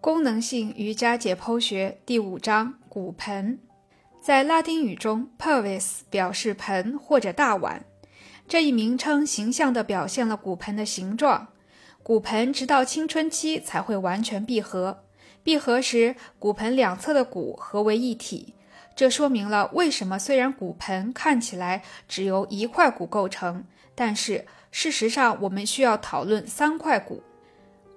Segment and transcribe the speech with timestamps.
[0.00, 3.58] 功能性瑜伽解剖学第五章骨盆，
[4.18, 7.84] 在拉丁语中，pelvis 表示盆或者大碗。
[8.48, 11.48] 这一名称形象地表现了骨盆的形状。
[12.02, 15.04] 骨盆直到青春期才会完全闭合，
[15.42, 18.54] 闭合时骨盆两侧的骨合为一体。
[18.96, 27.22] 这说明了为什么虽然骨盆看起来只由一块骨构成，但是事实上我们需要讨论三块骨。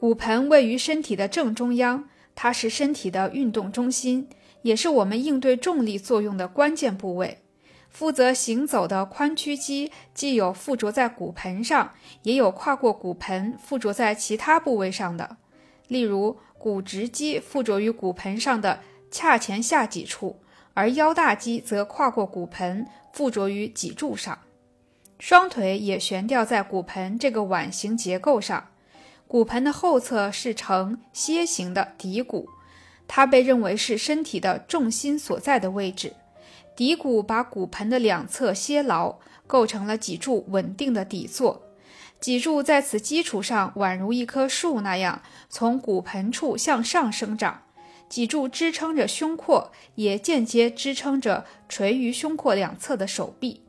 [0.00, 4.30] 骨盆位于身体的正中央，它是身体的运动中心，
[4.62, 7.42] 也是我们应对重力作用的关键部位。
[7.90, 11.92] 负责行走的髋屈肌既有附着在骨盆上，
[12.22, 15.36] 也有跨过骨盆附着在其他部位上的。
[15.88, 18.80] 例如，股直肌附着于骨盆上的
[19.12, 20.40] 髂前下脊处，
[20.72, 24.38] 而腰大肌则跨过骨盆附着于脊柱上。
[25.18, 28.68] 双腿也悬吊在骨盆这个碗形结构上。
[29.30, 32.48] 骨盆的后侧是呈楔形的骶骨，
[33.06, 36.14] 它被认为是身体的重心所在的位置。
[36.76, 41.62] 骶骨把骨盆的两侧楔牢，构成了脊柱稳定的底座。
[42.18, 47.62] 脊柱在此基础上宛如一棵树那样从骨盆处向上生长。
[48.08, 53.62] 脊柱支撑着胸廓，也间接支撑着垂于胸廓两侧的手臂。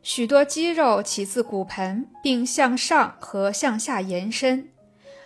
[0.00, 4.68] 许多肌肉起自骨盆，并向上和向下延伸。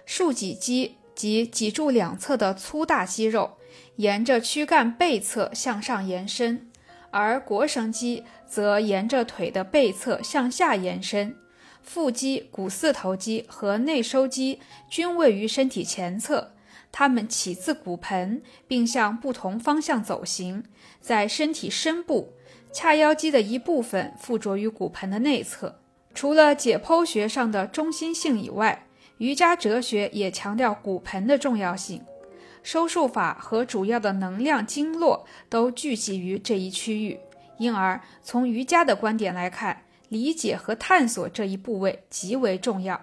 [0.05, 3.59] 竖脊肌及脊柱两侧的粗大肌肉
[3.97, 6.71] 沿着躯干背侧向上延伸，
[7.11, 11.37] 而腘绳肌则沿着腿的背侧向下延伸。
[11.83, 16.55] 腹肌、股四头肌和内收肌均位于身体前侧，
[16.93, 20.65] 它们起自骨盆，并向不同方向走行。
[21.01, 22.35] 在身体深部，
[22.73, 25.81] 髂腰肌的一部分附着于骨盆的内侧。
[26.15, 28.87] 除了解剖学上的中心性以外，
[29.23, 32.03] 瑜伽哲学也强调骨盆的重要性，
[32.65, 37.21] 收束法和主要的能量经络都聚集于这一区域，
[37.57, 43.01] 因而从瑜伽的观点来看，理解和探索这一部位极为重要。